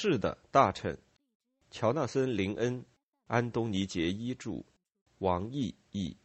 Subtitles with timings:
[0.00, 0.96] 是的，大臣。
[1.70, 2.86] 乔纳森·林恩、
[3.26, 4.64] 安东尼·杰伊著，
[5.18, 6.16] 王毅译。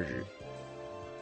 [0.00, 0.24] 日，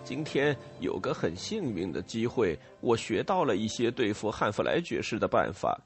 [0.04, 5.80] 今天有个很幸运的机会，我学到了一些对付汉弗莱爵士的办法。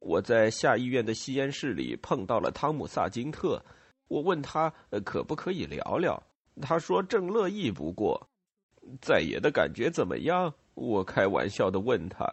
[0.00, 3.62] 我在下议院的吸烟室里碰到了汤姆·萨金特，
[4.08, 4.72] 我问他
[5.04, 6.22] 可不可以聊聊，
[6.62, 8.28] 他说正乐意不过。
[9.00, 10.52] 在野的感觉怎么样？
[10.74, 12.26] 我开玩笑的问他。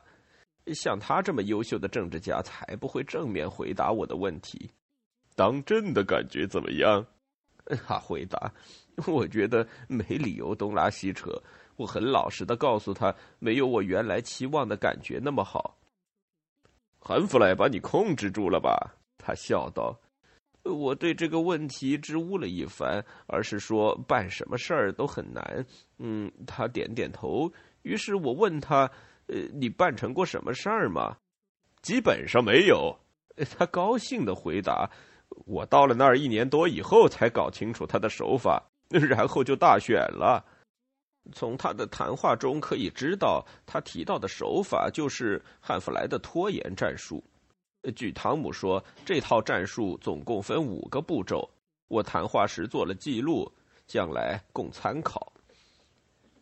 [0.74, 4.70] 像他这么优秀的政治家，才不会正面回答我的问题。
[5.36, 7.06] 当真的感觉怎么样？
[7.86, 8.52] 他回答。
[9.06, 11.30] 我觉得没理由东拉西扯。
[11.76, 15.78] 我很老实的告诉他，没有我原来期望的感觉那么好。
[17.00, 18.96] 韩弗莱把你控制住了吧？
[19.20, 19.96] 他笑道。
[20.64, 25.66] 我对这个问题支吾了一番，而是说办什么事儿都很难。
[26.00, 27.50] 嗯，他点点头。
[27.84, 28.90] 于是我问他
[29.30, 31.16] ：“呃，你办成过什么事儿吗？”
[31.82, 32.98] 基本上没有。
[33.58, 34.90] 他高兴的回答
[35.46, 38.62] ：“我到了那儿一年多以后，才搞清楚他的手法。”
[39.10, 40.44] 然后就大选了。
[41.34, 47.24] 从他的谈话中可以知道，他提到的手法就是汉弗莱的拖延战术。
[47.96, 51.50] 据汤姆说，这套战术总共分五个步骤。
[51.90, 53.50] 我谈话时做了记录，
[53.88, 55.32] 将来供参考。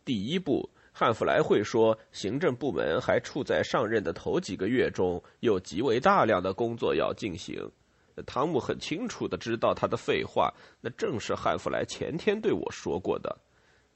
[0.04, 7.68] 第一步，汉弗莱会说，行政部门还处在上任的头几个月中，有极为大量的工作要进行。
[8.24, 13.36] 汤姆很清楚的知道他的废话，那正是汉弗莱前天对我说过的。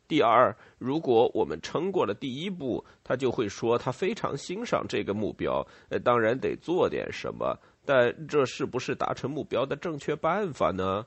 [0.07, 11.07] 第二，如果我们撑过了第一步，他就会说他非常欣赏这个目标，呃，当然得做点什么，但这是不是达成目标的正确办法呢？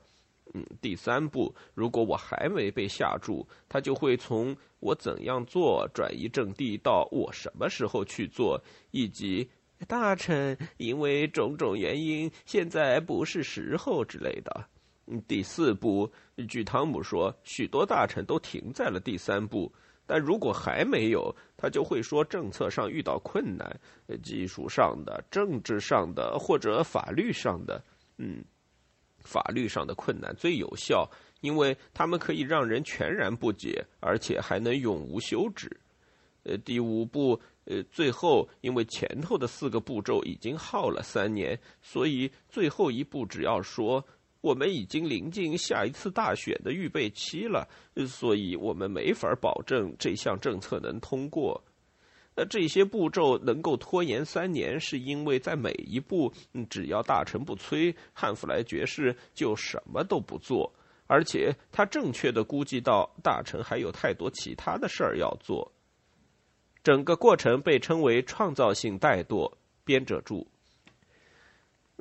[0.54, 9.50] 嗯，第三步，如果我还没被吓住，他就会从我怎样做转移阵地到我什么时候去做，以及。
[9.86, 14.66] 大臣因为种种原因，现在不是时候之类的。
[15.28, 16.10] 第四步，
[16.48, 19.72] 据汤姆说，许多大臣都停在了第三步，
[20.06, 23.80] 但如果还没有，他就会说政策上遇到困难，
[24.24, 27.84] 技术上的、政治上的或者法律上的。
[28.18, 28.44] 嗯，
[29.20, 31.10] 法律上的困难最有效，
[31.42, 35.70] 因为他们可以让人全然不解，而且还能永无休止。
[36.44, 37.40] 呃，第五步。
[37.66, 44.04] 呃，最后，因为前头的四个步骤已经耗了三年，所以最后一步只要说
[44.42, 47.68] 我们已经临近下一次大选的预备期了，
[48.06, 51.64] 所以我们没法保证这项政策能通过。
[52.36, 56.34] 那这些步骤能够拖延三年，是因为在每一步，
[56.68, 60.74] 只要大臣不催，汉弗莱爵士就什么都不做，
[61.06, 65.72] 而且他正确的估计到大臣还有太多其他的事儿要做。
[66.84, 69.52] 整个过程被称为创造性怠惰。
[69.86, 70.48] 编者注。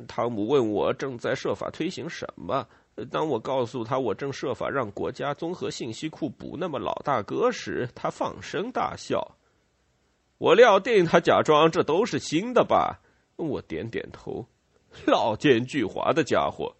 [0.07, 2.67] 汤姆问我正在设法推行什么。
[3.11, 9.37] 当我告诉他我正设法让国家综合信息库不那么老大哥时，他放声大笑。
[10.39, 13.01] 我料定他假装这都是新的吧。
[13.37, 14.47] 我点点头。
[15.07, 16.77] 老奸巨猾的家伙，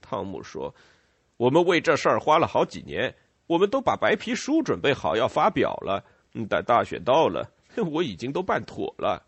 [0.00, 0.74] 汤姆说
[1.36, 3.14] ：“我们为这事儿花了好几年，
[3.46, 6.04] 我们都把白皮书准备好要发表了。”
[6.44, 7.48] 但大选到了，
[7.92, 9.22] 我已经都办妥了。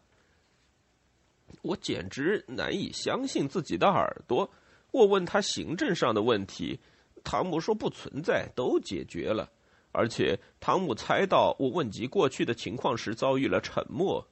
[1.62, 4.50] 我简直难以相信自己的耳朵。
[4.90, 6.78] 我问他行政上的问题，
[7.24, 9.50] 汤姆说不存在，都解决了。
[9.92, 14.26] 而且汤姆猜到我问及过去的情况时遭遇了沉默。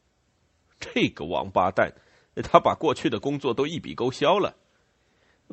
[0.79, 1.91] 这个王八蛋，
[2.45, 4.55] 他把过去的工作都一笔勾销了。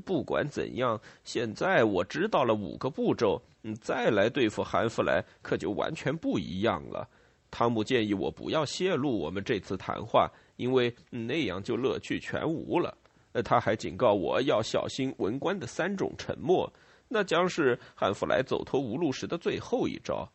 [0.03, 7.07] 不管怎样，现在我知道了五个步骤，嗯，再来对付韩弗莱可就完全不一样了。
[7.53, 12.97] 汤姆建议我不要泄露我们这次谈话，因为那样就乐趣全无了。
[13.33, 16.67] 呃，他还警告我要小心文官的三种沉默，
[17.07, 20.27] 那将是汉弗莱走投无路时的最后一招。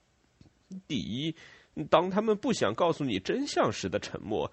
[0.86, 1.34] 第一，
[1.90, 4.48] 当他们不想告诉你真相时的沉默，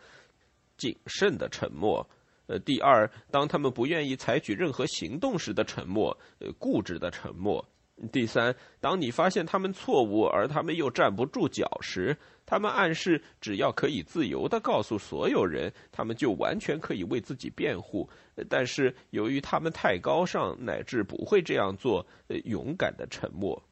[0.76, 2.08] 谨慎的沉默。
[2.48, 7.64] 呃，第二，当他们不愿意采取任何行动时的沉默，呃，固执的沉默；
[8.12, 12.16] 第三，当你发现他们错误，而他们又站不住脚时，
[12.46, 18.10] 他们暗示只要可以自由地告诉所有人，他们就完全可以为自己辩护。
[18.50, 22.06] 但是由于他们太高尚，乃至不会这样做，
[22.44, 23.64] 勇敢的沉默。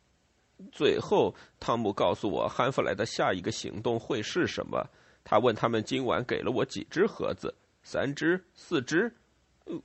[0.71, 4.81] 最后，汤姆告诉我，汉弗莱的下一个行动会是什么。
[5.25, 7.53] 他问他们今晚给了我几只盒子？
[7.81, 9.13] 三只、四只、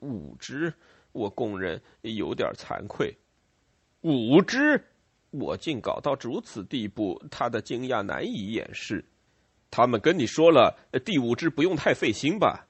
[0.01, 0.73] 五只？
[1.11, 3.13] 我供认有点惭愧。
[4.03, 4.81] 五只，
[5.31, 9.05] 我竟搞到如此地步，他的惊讶难以掩饰。
[9.71, 12.67] 他们跟你说了，第五只不用太费心吧？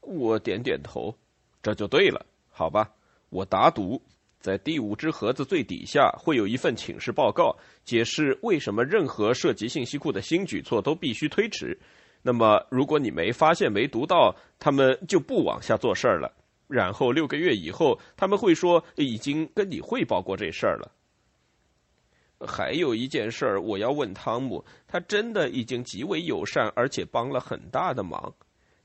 [0.00, 1.14] 我点点头，
[1.62, 2.90] 这就对了，好吧？
[3.28, 4.02] 我打赌，
[4.40, 7.54] 在第五只盒子最底下会有一份请示报告，
[7.84, 11.78] 解释为什么任何涉及信息库的新举措都必须推迟。
[12.22, 16.32] 那么，如果你没发现、没读到，他们就不往下做事儿了。
[16.70, 20.92] 然后六个月以后，他们会说已经跟你汇报过这事儿了。
[22.46, 28.32] 还有一件事儿，我要问汤姆，他真的已经极为友善，而且帮了很大的忙。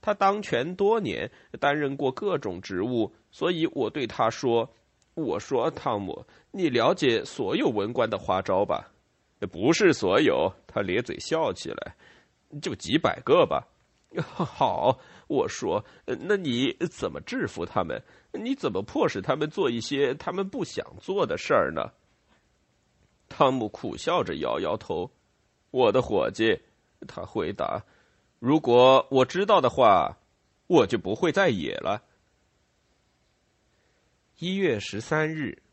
[0.01, 4.69] 他当权多年，担任过各种职务，所以我对他说
[5.15, 8.91] ：“我说汤姆，你了解所有文官的花招吧？
[9.51, 11.95] 不是所有。”他咧嘴笑起来，
[12.61, 13.65] 就几百个吧。
[14.23, 14.99] 好。
[15.27, 17.99] 我说：“那你怎么制服他们？
[18.31, 21.91] 你怎么迫使他们做一些他们不想做的事儿呢？”
[23.27, 25.09] 汤姆苦笑着摇摇头。
[25.71, 26.61] “我的伙计，”
[27.07, 27.83] 他回答
[28.37, 30.15] ，“如果我知道的话，
[30.67, 32.03] 我就不会再野了。”
[34.37, 35.63] 一月十三日，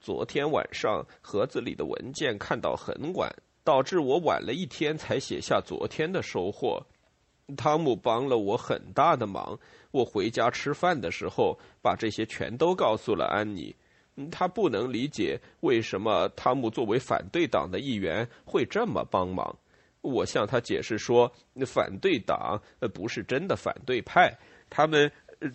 [0.00, 3.32] 昨天晚上盒子里的文件看到很晚，
[3.62, 6.84] 导致我晚了一天才写下昨天的收获。
[7.56, 9.58] 汤姆帮了我很大的忙。
[9.90, 13.74] 我回家吃饭的时候，把这些全都告诉了安妮。
[14.30, 19.56] 他不能理解为什么汤姆作为反对党的一员会这么帮忙。
[20.02, 21.32] 我向他解释说，
[21.66, 22.60] 反对党
[22.92, 24.32] 不是真的反对派，
[24.68, 25.10] 他们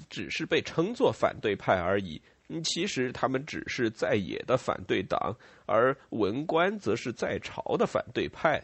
[0.09, 2.21] 只是被称作反对派而已。
[2.63, 5.35] 其实他们只是在野的反对党，
[5.67, 8.59] 而文官则是在朝的反对派。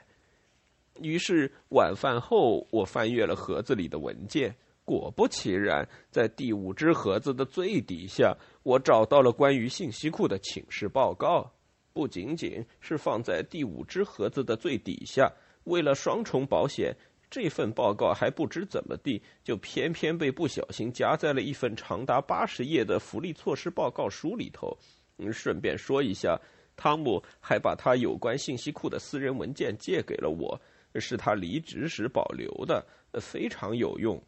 [1.01, 4.55] 于是晚饭后，我翻阅了盒子里的文件。
[4.85, 11.51] 果不其然，在第五只盒子的最底下，我找到了关于信息库的请示报告。
[11.91, 15.31] 不仅仅是放在第五只盒子的最底下，
[15.63, 16.95] 为了双重保险，
[17.31, 24.77] 这份报告还不知怎么地，就偏偏被不小心夹在了一份长达八十页的福利措施报告书里头。
[25.17, 26.39] 嗯，顺便说一下，
[26.75, 30.61] 汤姆还把他有关信息库的私人文件借给了我。
[30.99, 32.85] 是他离职时保留的，
[33.21, 34.21] 非常有用。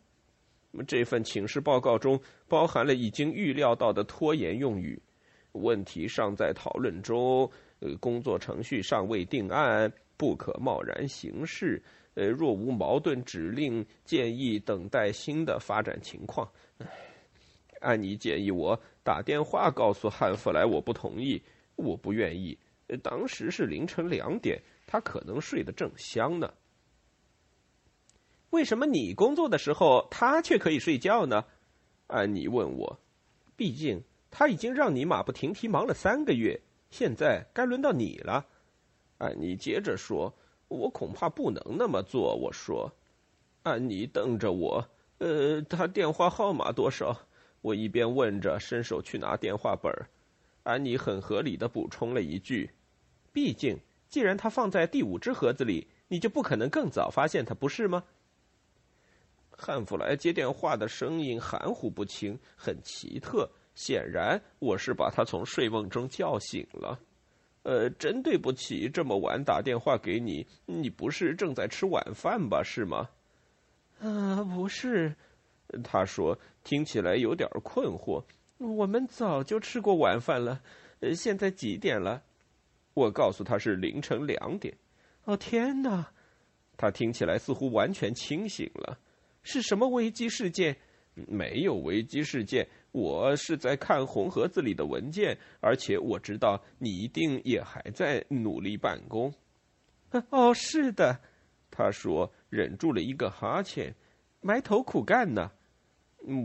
[0.88, 5.02] 这份请示报告中包含了已经预料到的拖延用语，
[5.54, 7.50] 问题尚在讨论中，
[7.80, 11.82] 呃，工作程序尚未定案，不可贸然行事。
[12.14, 16.48] 呃，若无矛盾指令，建议等待新的发展情况。
[17.80, 21.42] 安妮建议我打电话告诉汉弗莱，我不同意，
[21.76, 22.58] 我不愿意。
[23.04, 24.62] 当时是凌晨两点。
[24.88, 26.52] 他可能睡得正香呢。
[28.50, 31.46] 为什么你工作的时候他却可以睡觉呢？
[32.08, 33.00] 安妮问我。
[33.58, 34.02] 毕竟
[34.32, 38.48] 他已经让你马不停蹄忙了三个月，现在该轮到你了。
[39.18, 40.34] 安妮接着说
[40.70, 42.92] ：“我恐怕不能那么做。”我说。
[43.64, 44.90] 安妮瞪着我。
[45.18, 47.20] 呃，他电话号码多少？
[47.62, 49.92] 我一边问着，伸手去拿电话本
[50.64, 52.72] 安妮很合理的补充了一句
[53.34, 53.78] ：“毕竟。”
[54.10, 58.04] 既然他放在第五只盒子里，你就不可能更早发现他，不是吗？
[59.52, 63.50] 汉弗莱接电话的声音含糊不清，很奇特。
[63.74, 67.00] 显然，我是把他从睡梦中叫醒了。
[67.64, 70.46] 呃，真对不起，这么晚打电话给你。
[70.66, 72.64] 你不是正在吃晚饭吧？
[72.64, 73.10] 是吗？
[74.00, 75.14] 啊，不是。
[75.84, 78.24] 他说，听起来有点困惑。
[78.58, 80.62] 我们早就吃过晚饭了。
[81.02, 82.24] 呃，现在几点了？
[82.98, 84.76] 我告诉他是凌晨两点。
[85.26, 86.08] 哦天哪！
[86.76, 88.98] 他听起来似乎完全清醒了。
[89.44, 90.76] 是什么危机事件？
[91.14, 92.68] 没有危机事件。
[92.92, 99.32] 我是在看红盒子里的文件，而且我知道你一定也还在努力办公。
[100.32, 101.20] 哦，是的，
[101.70, 103.94] 他说，忍住了一个哈欠，
[104.42, 105.52] 埋头苦干呢。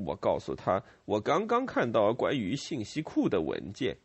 [0.06, 3.96] 我告诉他，我刚刚看到关于信息库的文件。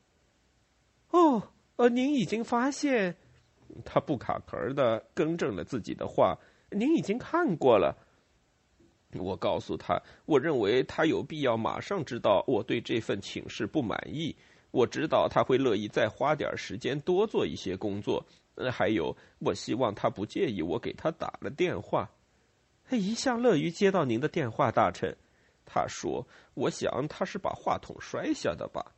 [1.09, 1.51] 哦。
[1.77, 3.15] 呃，您已经发现，
[3.85, 6.37] 他不卡壳的更正了自己的话。
[6.69, 7.95] 您已经看过了。
[9.13, 14.35] 我告诉他，我认为他有必要马上知道我对这份请示不满意。
[14.71, 18.25] 我知道他会乐意再花点时间多做一些工作。
[18.71, 22.09] 还有，我希望他不介意我给他打了电话。
[22.83, 25.15] 他一向乐于接到您的电话，大臣。
[25.63, 28.93] 他说：“我想他是把话筒摔下的吧。”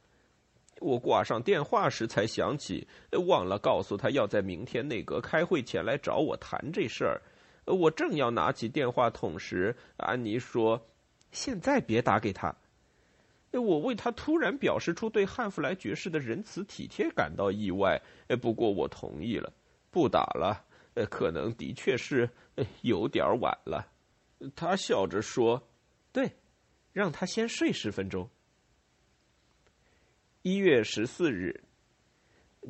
[0.79, 2.87] 我挂上电话时才想起，
[3.27, 7.21] 忘了告诉他要在明天内阁开会前来找我谈这事儿。
[7.65, 10.81] 我正要拿起电话筒时，安妮说
[11.31, 12.55] ：“现在别打给他。”
[13.51, 17.99] 我为他突然表示出对汉弗莱爵士的仁慈体贴感到意外。
[18.41, 19.51] 不过我同意了，
[19.91, 20.65] 不打了。
[21.09, 22.29] 可能的确是
[22.81, 23.87] 有点晚了。
[24.55, 25.67] 他笑着说
[26.11, 26.31] ：“对，
[26.91, 28.29] 让他先睡十分钟。”
[30.41, 31.53] 一月十四日，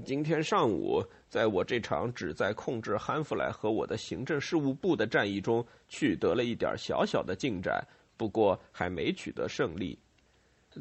[0.03, 9.99] 今天上午，在我这场旨在控制汉弗莱和我的行政事务部的战役中，取得了一点小小的进展，不过还没取得胜利。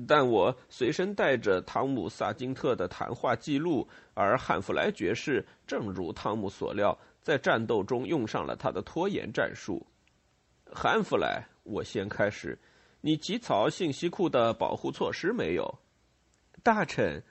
[0.06, 9.86] 但我随身带着汤姆·萨金特的谈话记录，而汉弗莱爵士正如汤姆所料，在战斗中用上了他的拖延战术。
[10.72, 12.58] 汉弗莱，我先开始，
[13.02, 15.78] 你起草信息库的保护措施没有？
[16.68, 17.22] 大臣，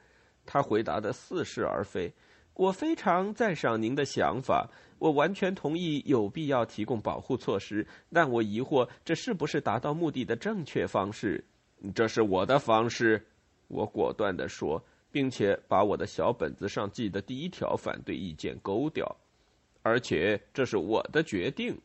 [0.48, 2.12] 他回答的似是而非。
[2.56, 4.68] 我非常赞赏您的想法，
[4.98, 11.46] 我完全同意有必要提供保护措施，但我疑惑这是不是达到目的的正确方式。
[11.94, 13.24] 这是我的方式，
[13.68, 19.06] 我果断地说，并且把我的小本子上记的第一条反对意见勾掉，
[19.84, 21.80] 而且这是我的决定。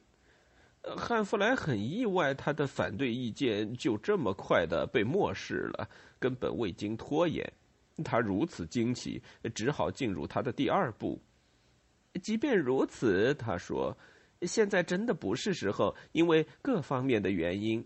[0.97, 5.89] 汉弗莱很意外，他的反对意见就这么快的被漠视了。
[6.19, 7.51] 根本未经拖延，
[8.05, 9.23] 他如此惊奇，
[9.55, 11.21] 只好进入他的第二步。
[12.23, 13.97] 即便如此，他说
[14.43, 17.85] ：“现在真的不是时候，因为各方面的原因。”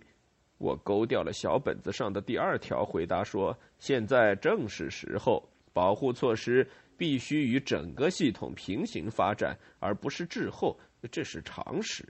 [0.58, 10.78] 我勾掉了小本子上的第二条，回答说：“现在正是时候，保护措施必须与整个系统平行发展，而不是滞后，
[11.10, 12.02] 这是常识。”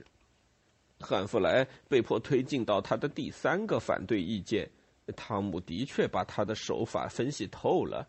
[0.99, 4.69] 汉弗莱被迫推进到他的第三个反对意见。
[5.15, 8.05] 汤姆的确把他的手法分析透了。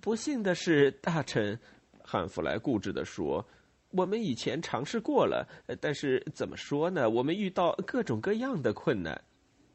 [0.00, 1.58] 不幸的是，大臣，
[2.02, 3.46] 汉弗莱固执地说
[3.92, 5.46] ：“我们以前尝试过了，
[5.80, 7.10] 但是怎么说呢？
[7.10, 9.20] 我们遇到各种各样的困难。”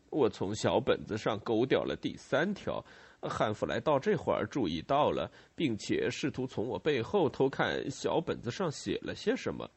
[0.10, 2.84] 我从小本子上勾掉了第三条。
[3.22, 9.70] 汉弗莱到这会儿注意到了，并且试图从我背后偷看小本子上写了些什么。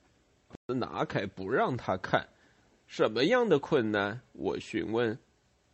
[0.66, 2.26] 拿开，不让他看。
[2.86, 4.20] 什么样的困难？
[4.32, 5.18] 我询问。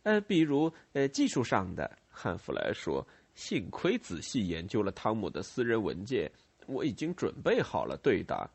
[0.03, 6.29] 呃，比如呃，技术上的，汉弗莱说：“幸亏仔细研究了汤姆的私人文件，
[6.65, 8.49] 我已经准备好了对答。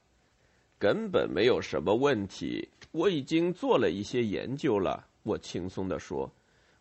[0.79, 6.31] 根本没有什么问题，我已经做了一些研究了。”我轻松地说：“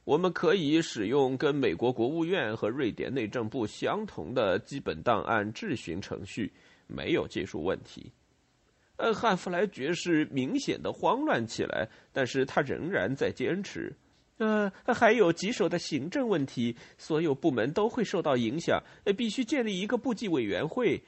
[0.04, 6.52] 我们可以使用跟美国国务院和瑞典内政部相同的基本档案质询程序，
[6.88, 8.12] 没有技术问题。”
[8.98, 13.96] 呃，汉弗莱爵士明显的慌乱起来，但是他仍然在坚持。
[14.38, 18.80] 呃，还有棘手的行政问题，所有部门都会受到影响。
[19.06, 21.02] 呃，必须建立一个部级委员会。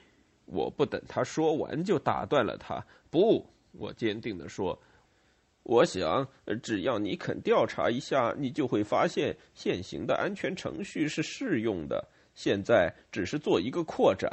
[0.45, 2.83] 我不等他说完就打断了他。
[3.11, 4.79] 不，我坚定地说，
[5.61, 6.27] 我想
[6.63, 12.07] 只要你肯调查一下，你就会发现现行的安全程序是适用的。
[12.33, 14.31] 现在只是做一个扩展。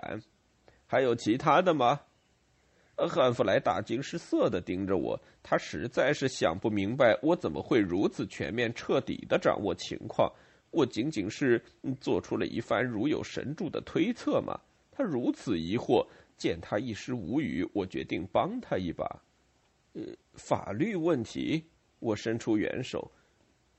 [0.86, 2.00] 还有其他的吗？
[2.96, 10.32] 汉弗莱大惊失色的盯着我，他实在是想不明白我怎么会如此全面、彻底的掌握情况。
[10.70, 11.62] 我仅仅是
[12.00, 14.58] 做出了一番如有神助的推测嘛？
[14.90, 16.06] 他如此疑惑，
[16.38, 19.04] 见他一时无语，我决定帮他一把。
[19.92, 20.02] 呃，
[20.34, 21.62] 法律问题，
[21.98, 23.10] 我伸出援手。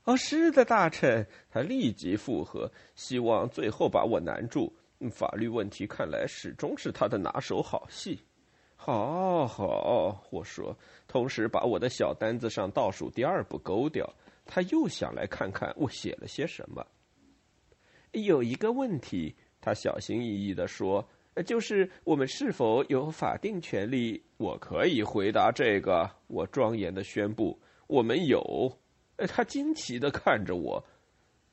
[0.04, 1.26] 哦，是的，大臣。
[1.50, 4.72] 他立即附和，希望最后把我难住。
[5.10, 8.18] 法律问题看来始终是他的拿手好戏。
[8.80, 10.74] 好好，我说，
[11.08, 14.08] 同时把我的小单子上倒数第二步勾掉。
[14.46, 16.86] 他又想来看看我写了些什么。
[18.12, 21.06] 有一个问题，他小心翼翼地说
[21.44, 26.08] ：“就是我们是否有法定权利？”我可以回答这个。
[26.28, 28.72] 我庄严地宣布：“我们有。”
[29.28, 30.82] 他惊奇地看着我。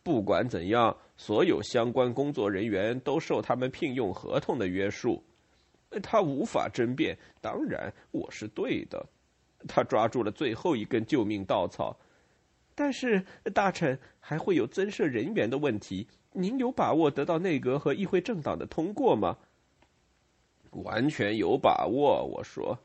[0.03, 5.21] 不管怎样，所有相关工作人员都受他们聘用合同的约束。
[6.01, 9.05] 他无法争辩，当然我是对的。
[9.67, 11.97] 他抓住了最后一根救命稻草，
[12.75, 16.07] 但是大臣还会有增设人员的问题。
[16.31, 19.37] 您有把握得到内阁和议会政党的通过吗？
[20.71, 22.25] 完全有把握。
[22.25, 22.77] 我说，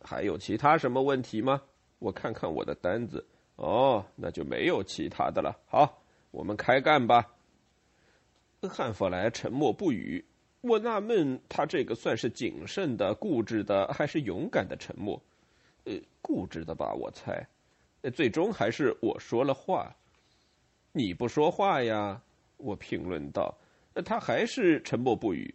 [0.00, 1.62] 还有其他什么问题吗？
[1.98, 3.24] 我看看我的单子。
[3.56, 5.56] 哦，那就没有其他的了。
[5.66, 7.30] 好，我们开干吧。
[8.62, 10.24] 汉弗莱沉默不语。
[10.66, 15.20] 我纳闷，他这个算是谨慎的、固执的，还是勇敢的沉默？
[15.84, 15.92] 呃，
[16.22, 17.46] 固执的吧，我猜。
[18.14, 19.94] 最终还是我说了话。
[20.92, 22.18] 你不说话呀？
[22.56, 23.54] 我评论道。
[24.06, 25.54] 他还是沉默不语。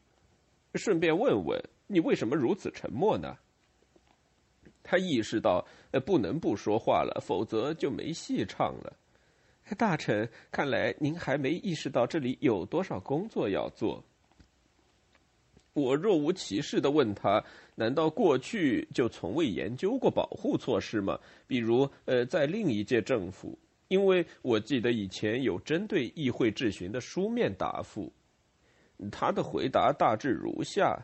[0.75, 3.35] 顺便问问你，为什么如此沉默呢？
[4.83, 8.93] 他意识到，呃，不能不说话了，否则就没戏唱了。
[9.75, 14.03] 大臣，看来您还没意识到这里有多少工作要做。
[15.79, 17.43] 我若无其事的问他
[17.75, 21.17] ：“难道过去就从未研究过保护措施吗？
[21.47, 23.57] 比如，呃，在另一届政府，
[23.87, 28.11] 因为我记得以前有针对议会质询的书面答复。”
[29.11, 30.97] 他的回答大致如下：“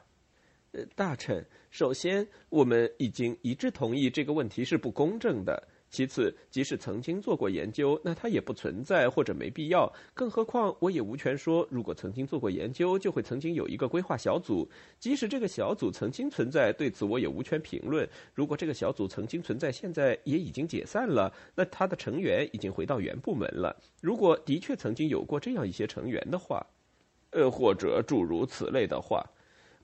[0.73, 9.89] 呃，大臣，首先，我们已经一致同意这个问题是不公正的。”其次，即使曾经做过研究，那它也不存在或者没必要。
[10.13, 14.67] 更何况，我也无权说，如果曾经做过研究，就会曾经有一个规划小组。
[14.99, 18.07] 即使这个小组曾经存在，对此我也无权评论。
[18.33, 23.73] 如果这个小组曾经存在，现在也已经解散了，那他的成员已经回到原部门了。
[24.01, 26.65] 如果的确曾经有过这样一些成员的话，
[27.29, 29.25] 呃，或者诸如此类的话。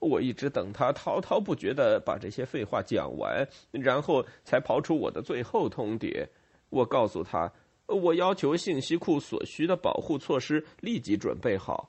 [0.02, 6.28] 我一直等他滔滔不绝地把这些废话讲完，然后才抛出我的最后通牒。
[6.70, 7.52] 我告诉他，
[7.86, 11.88] 我要求信息库所需的保护措施立即准备好。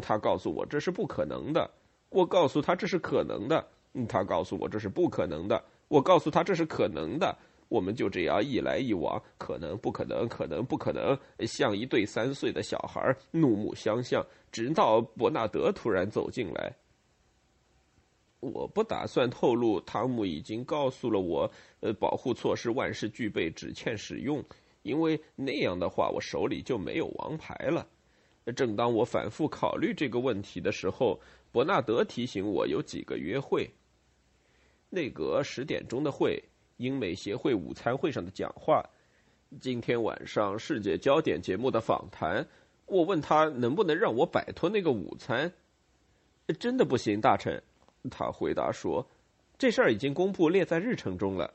[0.00, 1.70] 他告诉我这是不可能的。
[2.08, 3.64] 我告诉他这是可能的。
[4.08, 5.62] 他告诉我这是不可能的。
[5.86, 7.32] 我告诉他这是可能的。
[7.68, 11.16] 我们就这样一来一往，可能不可能，可能不可能，
[11.46, 13.00] 像一对三岁的小孩
[13.30, 16.74] 怒目相向，直到伯纳德突然走进来。
[18.42, 24.44] 我不打算透露，汤姆已经告诉了我，呃，保护措施万事俱备，只欠使用。
[24.82, 27.86] 因为那样的话，我手里就没有王牌了。
[28.56, 31.20] 正当我反复考虑这个问题的时候，
[31.52, 33.70] 伯纳德提醒我有几个约会：
[34.90, 36.42] 内阁十点钟的会，
[36.78, 38.84] 英美协会午餐会上的讲话，
[39.60, 42.44] 今天晚上世界焦点节目的访谈。
[42.86, 45.52] 我问他能不能让我摆脱那个午餐？
[46.58, 47.62] 真的不行，大臣。
[48.10, 49.06] 他回答说
[49.58, 51.52] ：“这事儿已经公布列在日程中了。”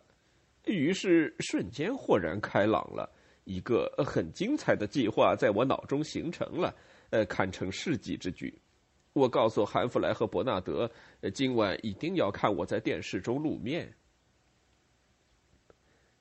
[0.65, 3.09] 于是瞬间豁然开朗了，
[3.45, 6.75] 一个很精彩的计划在我脑中形成了，
[7.09, 8.53] 呃，堪称世纪之举。
[9.13, 10.91] 我告诉韩弗莱和伯纳德，
[11.33, 13.93] 今晚一定要看我在电视中露面。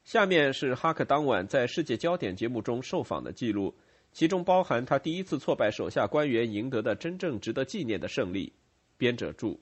[0.05, 3.75] 下面是哈克当晚在世界焦点节目中受访的记录，
[4.13, 8.53] 其中包含他第一次挫败手下官员赢得的真正值得纪念的胜利。
[8.97, 9.61] 编者注。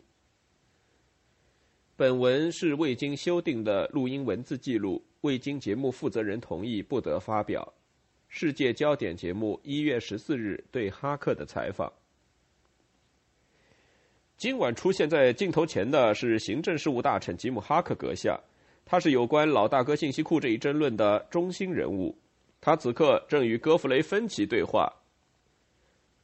[1.97, 7.73] 本文是未经修订的录音文字记录，未经节目负责人同意不得发表。
[8.27, 11.93] 世界焦点节目一月十四日对哈克的采访。
[14.37, 18.37] 今晚出现在镜头前的是行政事务大臣吉姆·哈克阁下，
[18.85, 22.19] 他是有关老大哥信息库这一争论的中心人物。
[22.61, 24.93] 他此刻正与戈弗雷·芬奇对话。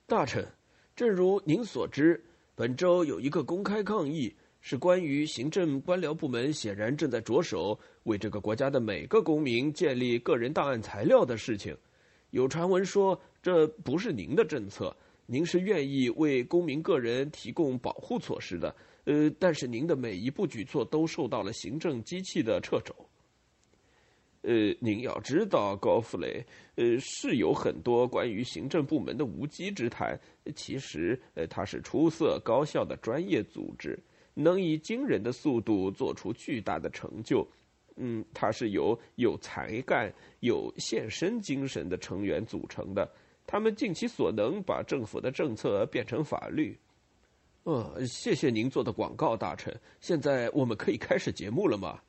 [0.08, 0.44] 大臣，
[0.96, 2.20] 正如您所知，
[2.56, 4.34] 本周有一个公开抗议。
[4.60, 11.76] 是关于行政官僚部门显然正在着手为这个国家的每个公民建立个人档案材料的事情。
[12.30, 14.94] 有传闻说这不是您的政策，
[15.26, 18.74] 您是愿意为公民个人提供保护措施的。
[19.04, 22.94] 呃，但是您的每一步举措都受到了行政机器的掣肘。
[24.42, 26.44] 呃，您要知道，高弗雷，
[26.76, 30.18] 呃，是有很多关于行政部门的无稽之谈。
[30.54, 33.98] 其实，呃，它是出色高效的专业组织。
[34.40, 37.46] 能以惊人的速度做出巨大的成就，
[37.96, 43.08] 嗯，它是由有才干、有献身精神的成员组成的。
[43.46, 46.78] 他们尽其所能把政府的政策变成法律。
[47.64, 49.74] 呃，谢谢您做的广告，大臣。
[50.00, 52.00] 现在我们可以开始节目了吗？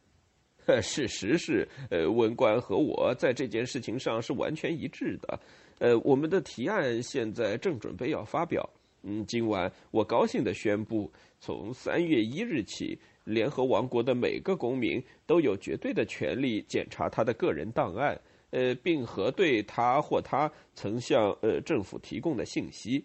[0.81, 5.39] 事实是，呃，文官和我在这件事情上是完全一致的。
[5.79, 8.69] 呃，我们的提案现在正准备要发表。
[9.01, 23.03] 嗯，今晚我高兴地宣布，从三月一日起，联合王国的每个公民都有绝对的权利检查他的个人档案，呃，并核对他或他曾向呃政府提供的信息。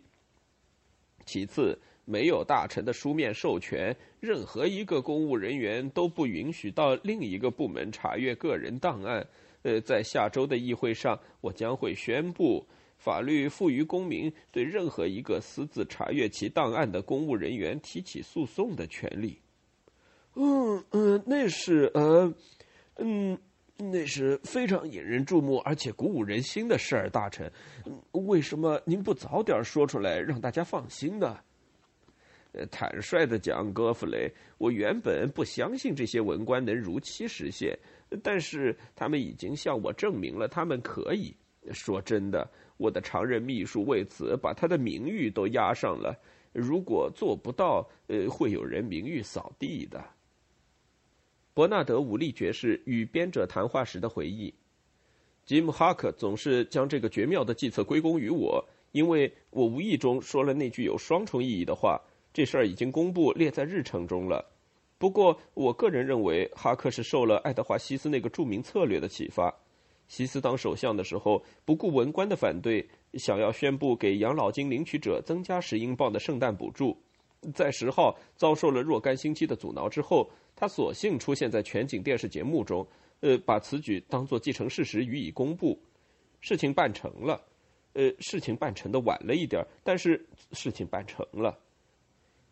[1.25, 9.27] 其次，没有大臣的书面授权，任何一个公务人员都不允许到另一个部门查阅个人档案。
[9.63, 12.65] 呃，在下周的议会上，我将会宣布。
[12.97, 19.39] 法律赋予公民对任何一个私自查阅其档案的公务人员提起诉讼的权利。
[20.35, 22.35] 嗯嗯，那是呃，
[22.97, 23.39] 嗯，
[23.77, 27.51] 那是非常引人注目而且鼓舞人心的事儿，大臣。
[28.13, 31.39] 为什么您不早点说出来，让大家放心呢？
[32.71, 37.79] 坦率的讲，戈弗雷，我原本不相信这些文官能如期实现，
[38.23, 41.37] 但是他们已经向我证明了他们可以。
[41.73, 46.17] 说真的，我的常任秘书为此把他的名誉都压上了。
[46.53, 50.03] 如果做不到，呃，会有人名誉扫地的。
[51.53, 54.53] 伯纳德·武利爵士与编者谈话时的回忆：
[55.45, 62.01] 吉姆·哈克总是将这个绝妙的计策归功于我，因为我无意中说了那句有双重意义的话。
[62.33, 64.45] 这事儿已经公布列在日程中了。
[64.99, 69.55] 不过，我个人认为，哈克是受了爱德华·西斯那个著名策略的启发。
[70.09, 76.97] 西斯当首相的时候，不顾文官的反对，想要宣布给养老金领取者增加十英镑的圣诞补助。
[77.55, 82.87] 在十号遭受了若干星期的阻挠之后，他索性出现在全景电视节目中，
[83.21, 85.79] 呃，把此举当作既成事实予以公布。
[86.41, 87.41] 事情办成了，
[87.95, 91.59] 呃，事情办成的晚了一点，但是事情办成了。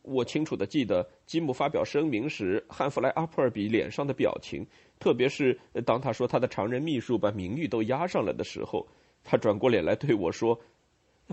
[0.05, 4.67] 我清楚的记得，吉姆发表声明时，汉弗莱·阿普尔比脸上的表情，
[5.01, 8.87] 特别是当他说他的常任秘书把名誉都压上了的时候，
[9.25, 10.61] 他转过脸来对我说：“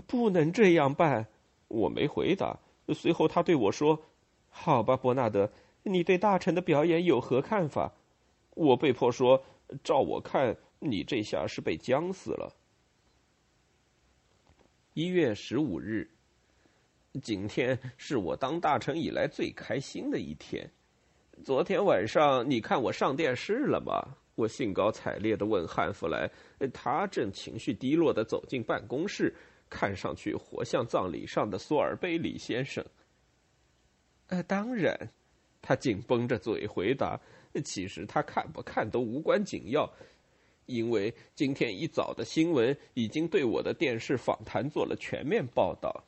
[0.08, 1.26] 不能这样办。”
[1.68, 2.58] 我没回答。
[2.94, 4.02] 随后他对我说
[4.48, 7.92] ：“好吧，伯纳德，你对大臣的表演有何看法？”
[8.56, 9.44] 我被迫说
[9.84, 12.54] ：“照我看，你这下是被僵死了。”
[14.94, 16.10] 一月十五日。
[17.20, 20.68] 今天是我当大臣以来最开心的一天。
[21.44, 24.16] 昨天晚上你看我上电视了吗？
[24.34, 26.30] 我兴高采烈的问汉弗莱，
[26.72, 29.34] 他正情绪低落的走进办公室，
[29.68, 32.82] 看上去活像葬礼上的索尔贝里先生。
[34.28, 34.96] 呃，当然，
[35.60, 37.20] 他紧绷着嘴回答。
[37.62, 39.92] 其实他看不看都无关紧要，
[40.64, 46.02] 因为今天一早的新闻已经对我的电视访谈做了全面报道。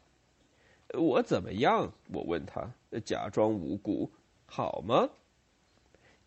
[0.92, 1.92] 我怎么样？
[2.12, 2.70] 我问他，
[3.04, 4.10] 假装无辜，
[4.46, 5.08] 好吗？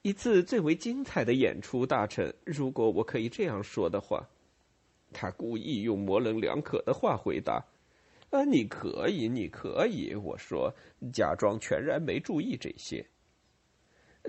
[0.01, 4.27] 一次最为精彩的演出，大臣，如果我可以这样说的话。
[5.13, 7.63] 他故意用模棱两可的话回答
[8.29, 10.73] ：“啊，你可以，你可以。”我说，
[11.13, 13.05] 假装全然没注意这些。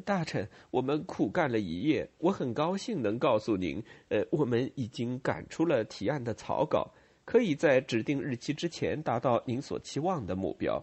[0.05, 6.95] 大臣，我们苦干了一夜，我很高兴能告诉您，呃，我们已经赶出了提案的草稿。
[7.29, 10.83] 可以在指定日期之前达到您所期望的目标。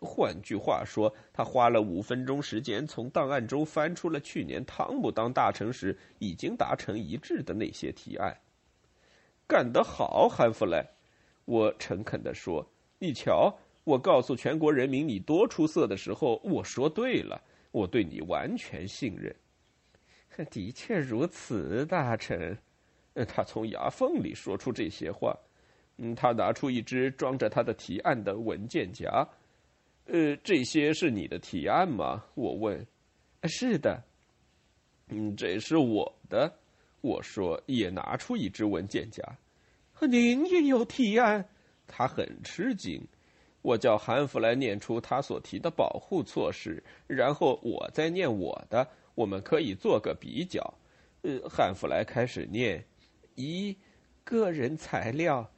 [0.00, 8.32] 换句话说，他花了五分钟时间从档案中翻出了去年汤姆当大臣时已经达成一致的那些提案。
[9.48, 10.86] 干得好，汉弗莱！
[11.44, 12.64] 我诚恳地说
[13.00, 17.42] ：“你瞧，我告诉全国人民你多出色的时候，我说对了，
[17.72, 19.34] 我对你完全信任。”
[20.52, 22.56] 的确如此，大臣。
[23.26, 25.36] 他从牙缝里说出这些话。
[25.98, 29.28] 嗯，他拿出一只装着他的提案的文件夹。
[30.06, 32.24] 呃，这些是你的提案吗？
[32.34, 32.86] 我问。
[33.42, 34.02] 是的。
[35.08, 36.52] 嗯，这是我的。
[37.00, 39.22] 我说，也拿出一只文件夹。
[40.00, 41.44] 您也有提案？
[41.86, 43.04] 他很吃惊。
[43.62, 50.62] 我叫韩弗来念出他所提的保护措施，然后我再念我的，我们可以做个比较。
[51.22, 52.84] 呃，汉弗来开始念：
[53.34, 53.76] 一，
[54.22, 55.50] 个人材料。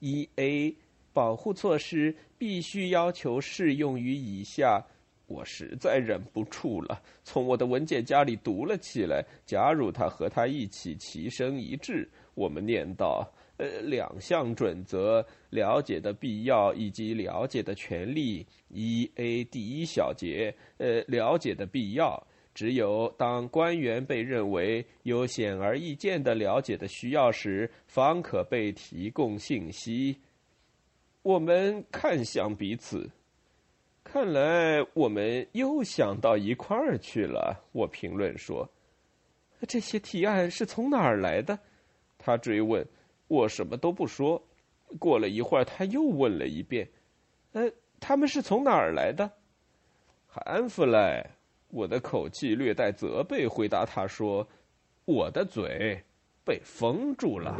[0.00, 0.74] 一 A
[1.12, 4.84] 保护措施必须要求适用于以下。
[5.26, 12.08] 我实在忍不住了，从我的文件夹里读了起来，加入他和他一起齐声一致。
[12.34, 18.46] 我们念到：呃，两项准则，了解的必要以及了解的权利。
[18.68, 22.26] 一 A 第一小节，呃，了解的必要。
[22.58, 30.18] 只有当官员被认为有显而易见的了解的需要时，方可被提供信息。
[31.22, 33.08] 我们看向彼此，
[34.02, 37.64] 看来我们又想到一块儿去了。
[37.70, 38.68] 我评论说
[39.68, 41.56] ：“这些提案是从哪儿来的？”
[42.18, 42.84] 他追问。
[43.28, 44.42] 我什么都不说。
[44.98, 46.88] 过了一会儿，他又问了一遍
[47.54, 49.30] ：“呃，他们是从哪儿来的？”
[50.26, 51.24] 韩弗莱。
[51.70, 54.46] 我的口气略带责备，回答他说
[55.04, 56.02] ：“我的嘴
[56.44, 57.54] 被封住了。”